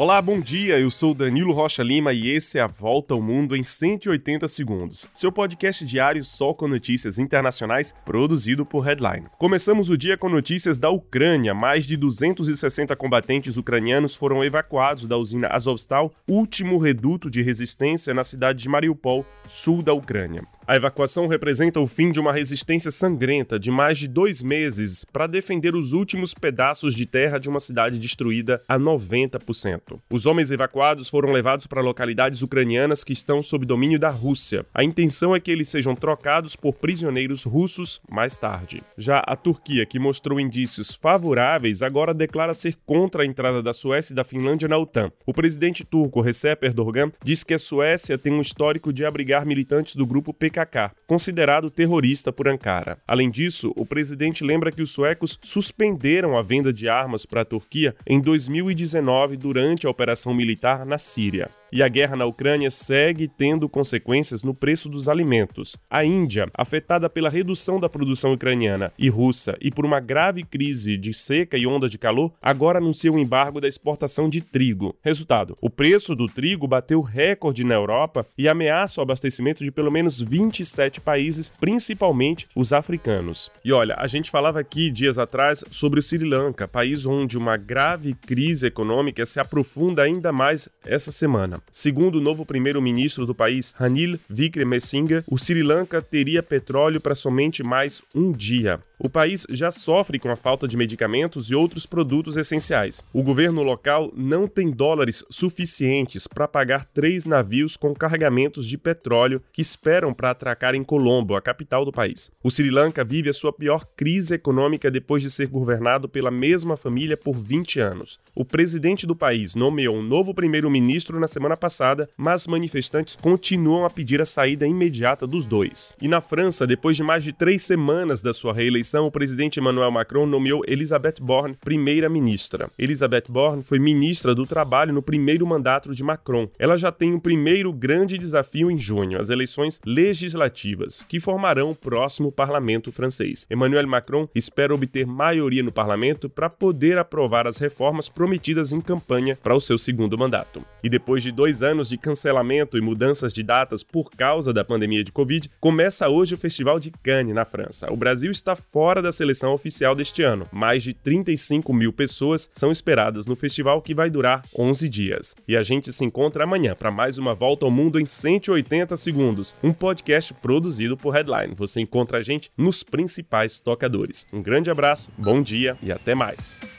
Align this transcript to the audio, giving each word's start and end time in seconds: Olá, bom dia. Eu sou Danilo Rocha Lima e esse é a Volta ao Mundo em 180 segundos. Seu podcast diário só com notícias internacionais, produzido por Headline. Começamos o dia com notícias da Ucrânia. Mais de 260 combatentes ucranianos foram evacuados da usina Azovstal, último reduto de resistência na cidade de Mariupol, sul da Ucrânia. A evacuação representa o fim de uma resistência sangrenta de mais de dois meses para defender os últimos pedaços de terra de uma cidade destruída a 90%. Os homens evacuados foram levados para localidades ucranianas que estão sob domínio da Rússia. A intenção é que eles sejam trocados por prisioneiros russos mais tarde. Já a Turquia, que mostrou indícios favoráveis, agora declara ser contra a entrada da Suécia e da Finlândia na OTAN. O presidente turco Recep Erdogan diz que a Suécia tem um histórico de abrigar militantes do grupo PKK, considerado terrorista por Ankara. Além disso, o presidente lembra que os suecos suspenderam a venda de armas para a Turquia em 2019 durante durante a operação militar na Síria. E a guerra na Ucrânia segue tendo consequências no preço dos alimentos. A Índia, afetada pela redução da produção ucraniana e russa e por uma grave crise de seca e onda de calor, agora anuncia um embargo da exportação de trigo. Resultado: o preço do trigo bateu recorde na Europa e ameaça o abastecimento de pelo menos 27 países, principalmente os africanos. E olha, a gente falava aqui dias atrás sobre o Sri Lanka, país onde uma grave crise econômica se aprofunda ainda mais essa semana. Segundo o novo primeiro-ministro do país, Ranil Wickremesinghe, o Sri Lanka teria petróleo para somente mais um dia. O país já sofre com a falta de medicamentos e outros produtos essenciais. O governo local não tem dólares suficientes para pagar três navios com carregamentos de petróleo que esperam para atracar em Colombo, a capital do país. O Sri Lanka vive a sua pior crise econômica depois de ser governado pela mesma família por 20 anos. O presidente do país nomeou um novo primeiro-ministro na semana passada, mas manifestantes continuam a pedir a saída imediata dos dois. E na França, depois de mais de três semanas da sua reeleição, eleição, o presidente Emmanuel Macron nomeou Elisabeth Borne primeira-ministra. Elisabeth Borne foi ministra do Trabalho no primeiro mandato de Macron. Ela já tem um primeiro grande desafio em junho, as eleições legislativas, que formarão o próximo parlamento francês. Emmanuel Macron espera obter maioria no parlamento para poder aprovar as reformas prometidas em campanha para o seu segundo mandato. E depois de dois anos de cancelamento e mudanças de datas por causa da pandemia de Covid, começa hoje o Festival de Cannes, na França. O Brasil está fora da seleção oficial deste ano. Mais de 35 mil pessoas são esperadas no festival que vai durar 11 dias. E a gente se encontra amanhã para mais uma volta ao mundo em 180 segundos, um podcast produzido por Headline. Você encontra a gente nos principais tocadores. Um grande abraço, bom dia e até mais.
Olá, 0.00 0.22
bom 0.22 0.38
dia. 0.38 0.78
Eu 0.78 0.92
sou 0.92 1.12
Danilo 1.12 1.52
Rocha 1.52 1.82
Lima 1.82 2.12
e 2.12 2.28
esse 2.28 2.56
é 2.56 2.60
a 2.60 2.68
Volta 2.68 3.14
ao 3.14 3.20
Mundo 3.20 3.56
em 3.56 3.64
180 3.64 4.46
segundos. 4.46 5.08
Seu 5.12 5.32
podcast 5.32 5.84
diário 5.84 6.22
só 6.22 6.54
com 6.54 6.68
notícias 6.68 7.18
internacionais, 7.18 7.92
produzido 8.04 8.64
por 8.64 8.82
Headline. 8.82 9.26
Começamos 9.36 9.90
o 9.90 9.98
dia 9.98 10.16
com 10.16 10.28
notícias 10.28 10.78
da 10.78 10.88
Ucrânia. 10.88 11.52
Mais 11.52 11.84
de 11.84 11.96
260 11.96 12.94
combatentes 12.94 13.56
ucranianos 13.56 14.14
foram 14.14 14.44
evacuados 14.44 15.08
da 15.08 15.16
usina 15.16 15.48
Azovstal, 15.48 16.14
último 16.28 16.78
reduto 16.78 17.28
de 17.28 17.42
resistência 17.42 18.14
na 18.14 18.22
cidade 18.22 18.62
de 18.62 18.68
Mariupol, 18.68 19.26
sul 19.48 19.82
da 19.82 19.92
Ucrânia. 19.92 20.44
A 20.64 20.76
evacuação 20.76 21.26
representa 21.26 21.80
o 21.80 21.88
fim 21.88 22.12
de 22.12 22.20
uma 22.20 22.32
resistência 22.32 22.92
sangrenta 22.92 23.58
de 23.58 23.72
mais 23.72 23.98
de 23.98 24.06
dois 24.06 24.44
meses 24.44 25.04
para 25.12 25.26
defender 25.26 25.74
os 25.74 25.92
últimos 25.92 26.34
pedaços 26.34 26.94
de 26.94 27.04
terra 27.04 27.38
de 27.38 27.48
uma 27.48 27.58
cidade 27.58 27.98
destruída 27.98 28.62
a 28.68 28.78
90%. 28.78 29.87
Os 30.10 30.26
homens 30.26 30.50
evacuados 30.50 31.08
foram 31.08 31.32
levados 31.32 31.66
para 31.66 31.80
localidades 31.80 32.42
ucranianas 32.42 33.04
que 33.04 33.12
estão 33.12 33.42
sob 33.42 33.64
domínio 33.64 33.98
da 33.98 34.10
Rússia. 34.10 34.66
A 34.74 34.84
intenção 34.84 35.34
é 35.34 35.40
que 35.40 35.50
eles 35.50 35.68
sejam 35.68 35.94
trocados 35.94 36.56
por 36.56 36.74
prisioneiros 36.74 37.44
russos 37.44 38.00
mais 38.10 38.36
tarde. 38.36 38.82
Já 38.96 39.18
a 39.18 39.36
Turquia, 39.36 39.86
que 39.86 39.98
mostrou 39.98 40.40
indícios 40.40 40.94
favoráveis, 40.94 41.82
agora 41.82 42.12
declara 42.12 42.54
ser 42.54 42.76
contra 42.84 43.22
a 43.22 43.26
entrada 43.26 43.62
da 43.62 43.72
Suécia 43.72 44.12
e 44.12 44.16
da 44.16 44.24
Finlândia 44.24 44.68
na 44.68 44.78
OTAN. 44.78 45.12
O 45.26 45.32
presidente 45.32 45.84
turco 45.84 46.20
Recep 46.20 46.64
Erdogan 46.64 47.12
diz 47.22 47.44
que 47.44 47.54
a 47.54 47.58
Suécia 47.58 48.18
tem 48.18 48.32
um 48.32 48.40
histórico 48.40 48.92
de 48.92 49.04
abrigar 49.04 49.46
militantes 49.46 49.94
do 49.94 50.06
grupo 50.06 50.32
PKK, 50.32 50.92
considerado 51.06 51.70
terrorista 51.70 52.32
por 52.32 52.48
Ankara. 52.48 52.98
Além 53.06 53.30
disso, 53.30 53.72
o 53.76 53.86
presidente 53.86 54.44
lembra 54.44 54.72
que 54.72 54.82
os 54.82 54.90
suecos 54.90 55.38
suspenderam 55.42 56.36
a 56.36 56.42
venda 56.42 56.72
de 56.72 56.88
armas 56.88 57.24
para 57.24 57.42
a 57.42 57.44
Turquia 57.44 57.94
em 58.06 58.20
2019 58.20 59.36
durante 59.36 59.77
durante 59.78 59.86
a 59.86 59.90
operação 59.90 60.34
militar 60.34 60.84
na 60.84 60.98
Síria. 60.98 61.48
E 61.70 61.82
a 61.82 61.88
guerra 61.88 62.16
na 62.16 62.24
Ucrânia 62.24 62.70
segue 62.70 63.28
tendo 63.28 63.68
consequências 63.68 64.42
no 64.42 64.54
preço 64.54 64.88
dos 64.88 65.08
alimentos. 65.08 65.76
A 65.90 66.04
Índia, 66.04 66.48
afetada 66.54 67.10
pela 67.10 67.28
redução 67.28 67.78
da 67.78 67.88
produção 67.88 68.32
ucraniana 68.32 68.92
e 68.98 69.08
russa 69.08 69.56
e 69.60 69.70
por 69.70 69.84
uma 69.84 70.00
grave 70.00 70.42
crise 70.42 70.96
de 70.96 71.12
seca 71.12 71.58
e 71.58 71.66
onda 71.66 71.88
de 71.88 71.98
calor, 71.98 72.32
agora 72.40 72.78
anuncia 72.78 73.12
um 73.12 73.18
embargo 73.18 73.60
da 73.60 73.68
exportação 73.68 74.28
de 74.28 74.40
trigo. 74.40 74.96
Resultado: 75.02 75.56
o 75.60 75.68
preço 75.68 76.14
do 76.14 76.26
trigo 76.26 76.66
bateu 76.66 77.00
recorde 77.00 77.64
na 77.64 77.74
Europa 77.74 78.26
e 78.36 78.48
ameaça 78.48 79.00
o 79.00 79.02
abastecimento 79.02 79.62
de 79.62 79.70
pelo 79.70 79.90
menos 79.90 80.20
27 80.20 81.00
países, 81.00 81.52
principalmente 81.60 82.48
os 82.54 82.72
africanos. 82.72 83.50
E 83.64 83.72
olha, 83.72 83.94
a 83.98 84.06
gente 84.06 84.30
falava 84.30 84.60
aqui 84.60 84.90
dias 84.90 85.18
atrás 85.18 85.64
sobre 85.70 86.00
o 86.00 86.02
Sri 86.02 86.24
Lanka, 86.24 86.66
país 86.66 87.04
onde 87.04 87.36
uma 87.36 87.56
grave 87.56 88.14
crise 88.14 88.66
econômica 88.66 89.26
se 89.26 89.38
aprofunda 89.38 90.02
ainda 90.02 90.32
mais 90.32 90.68
essa 90.84 91.12
semana. 91.12 91.57
Segundo 91.70 92.16
o 92.16 92.20
novo 92.20 92.44
primeiro-ministro 92.44 93.26
do 93.26 93.34
país, 93.34 93.74
Ranil 93.76 94.18
Wickremesinghe, 94.30 95.22
o 95.26 95.38
Sri 95.38 95.62
Lanka 95.62 96.00
teria 96.00 96.42
petróleo 96.42 97.00
para 97.00 97.14
somente 97.14 97.62
mais 97.62 98.02
um 98.14 98.32
dia. 98.32 98.80
O 99.00 99.08
país 99.08 99.46
já 99.48 99.70
sofre 99.70 100.18
com 100.18 100.28
a 100.28 100.34
falta 100.34 100.66
de 100.66 100.76
medicamentos 100.76 101.52
e 101.52 101.54
outros 101.54 101.86
produtos 101.86 102.36
essenciais. 102.36 103.00
O 103.12 103.22
governo 103.22 103.62
local 103.62 104.12
não 104.12 104.48
tem 104.48 104.72
dólares 104.72 105.24
suficientes 105.30 106.26
para 106.26 106.48
pagar 106.48 106.84
três 106.86 107.24
navios 107.24 107.76
com 107.76 107.94
carregamentos 107.94 108.66
de 108.66 108.76
petróleo 108.76 109.40
que 109.52 109.62
esperam 109.62 110.12
para 110.12 110.32
atracar 110.32 110.74
em 110.74 110.82
Colombo, 110.82 111.36
a 111.36 111.40
capital 111.40 111.84
do 111.84 111.92
país. 111.92 112.28
O 112.42 112.50
Sri 112.50 112.70
Lanka 112.70 113.04
vive 113.04 113.28
a 113.28 113.32
sua 113.32 113.52
pior 113.52 113.86
crise 113.96 114.34
econômica 114.34 114.90
depois 114.90 115.22
de 115.22 115.30
ser 115.30 115.46
governado 115.46 116.08
pela 116.08 116.30
mesma 116.32 116.76
família 116.76 117.16
por 117.16 117.36
20 117.36 117.78
anos. 117.78 118.18
O 118.34 118.44
presidente 118.44 119.06
do 119.06 119.14
país 119.14 119.54
nomeou 119.54 119.94
um 119.94 120.02
novo 120.02 120.34
primeiro-ministro 120.34 121.20
na 121.20 121.28
semana 121.28 121.56
passada, 121.56 122.10
mas 122.16 122.48
manifestantes 122.48 123.14
continuam 123.14 123.84
a 123.84 123.90
pedir 123.90 124.20
a 124.20 124.26
saída 124.26 124.66
imediata 124.66 125.24
dos 125.24 125.46
dois. 125.46 125.94
E 126.02 126.08
na 126.08 126.20
França, 126.20 126.66
depois 126.66 126.96
de 126.96 127.04
mais 127.04 127.22
de 127.22 127.32
três 127.32 127.62
semanas 127.62 128.22
da 128.22 128.32
sua 128.32 128.52
reeleição, 128.52 128.87
eleição, 128.88 129.04
o 129.04 129.10
presidente 129.10 129.60
Emmanuel 129.60 129.90
Macron 129.90 130.24
nomeou 130.24 130.62
Elisabeth 130.66 131.16
Borne 131.20 131.54
primeira-ministra. 131.62 132.70
Elisabeth 132.78 133.24
Borne 133.28 133.62
foi 133.62 133.78
ministra 133.78 134.34
do 134.34 134.46
Trabalho 134.46 134.94
no 134.94 135.02
primeiro 135.02 135.46
mandato 135.46 135.94
de 135.94 136.02
Macron. 136.02 136.48
Ela 136.58 136.78
já 136.78 136.90
tem 136.90 137.12
um 137.12 137.20
primeiro 137.20 137.70
grande 137.72 138.16
desafio 138.16 138.70
em 138.70 138.78
junho, 138.78 139.20
as 139.20 139.28
eleições 139.28 139.78
legislativas, 139.84 141.04
que 141.06 141.20
formarão 141.20 141.70
o 141.70 141.74
próximo 141.74 142.32
parlamento 142.32 142.90
francês. 142.90 143.46
Emmanuel 143.50 143.86
Macron 143.86 144.26
espera 144.34 144.74
obter 144.74 145.06
maioria 145.06 145.62
no 145.62 145.72
parlamento 145.72 146.30
para 146.30 146.48
poder 146.48 146.96
aprovar 146.96 147.46
as 147.46 147.58
reformas 147.58 148.08
prometidas 148.08 148.72
em 148.72 148.80
campanha 148.80 149.36
para 149.42 149.54
o 149.54 149.60
seu 149.60 149.76
segundo 149.76 150.16
mandato. 150.16 150.64
E 150.82 150.88
depois 150.88 151.22
de 151.22 151.30
dois 151.30 151.62
anos 151.62 151.90
de 151.90 151.98
cancelamento 151.98 152.78
e 152.78 152.80
mudanças 152.80 153.34
de 153.34 153.42
datas 153.42 153.82
por 153.82 154.10
causa 154.10 154.52
da 154.52 154.64
pandemia 154.64 155.04
de 155.04 155.12
Covid, 155.12 155.50
começa 155.60 156.08
hoje 156.08 156.34
o 156.34 156.38
Festival 156.38 156.80
de 156.80 156.90
Cannes, 156.90 157.34
na 157.34 157.44
França. 157.44 157.92
O 157.92 157.96
Brasil 157.96 158.30
está 158.30 158.56
fora 158.78 159.02
da 159.02 159.10
seleção 159.10 159.52
oficial 159.54 159.92
deste 159.92 160.22
ano. 160.22 160.46
Mais 160.52 160.84
de 160.84 160.94
35 160.94 161.72
mil 161.72 161.92
pessoas 161.92 162.48
são 162.54 162.70
esperadas 162.70 163.26
no 163.26 163.34
festival 163.34 163.82
que 163.82 163.92
vai 163.92 164.08
durar 164.08 164.44
11 164.56 164.88
dias. 164.88 165.34
E 165.48 165.56
a 165.56 165.62
gente 165.62 165.92
se 165.92 166.04
encontra 166.04 166.44
amanhã 166.44 166.76
para 166.76 166.88
mais 166.88 167.18
uma 167.18 167.34
volta 167.34 167.66
ao 167.66 167.72
mundo 167.72 167.98
em 167.98 168.04
180 168.04 168.96
segundos, 168.96 169.52
um 169.64 169.72
podcast 169.72 170.32
produzido 170.32 170.96
por 170.96 171.12
Headline. 171.12 171.56
Você 171.56 171.80
encontra 171.80 172.18
a 172.18 172.22
gente 172.22 172.52
nos 172.56 172.84
principais 172.84 173.58
tocadores. 173.58 174.28
Um 174.32 174.40
grande 174.40 174.70
abraço, 174.70 175.10
bom 175.18 175.42
dia 175.42 175.76
e 175.82 175.90
até 175.90 176.14
mais. 176.14 176.77